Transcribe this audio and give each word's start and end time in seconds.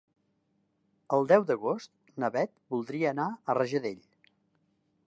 El 1.17 1.27
deu 1.31 1.45
d'agost 1.51 1.93
na 2.25 2.33
Bet 2.39 2.53
voldria 2.77 3.13
anar 3.13 3.29
a 3.55 3.59
Rajadell. 3.61 4.03